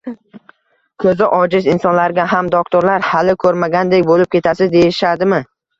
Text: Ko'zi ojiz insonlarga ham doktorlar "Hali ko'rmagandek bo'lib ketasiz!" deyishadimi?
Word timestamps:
Ko'zi 1.03 1.27
ojiz 1.41 1.69
insonlarga 1.75 2.27
ham 2.33 2.51
doktorlar 2.59 3.07
"Hali 3.13 3.39
ko'rmagandek 3.47 4.13
bo'lib 4.13 4.37
ketasiz!" 4.39 4.79
deyishadimi? 4.79 5.47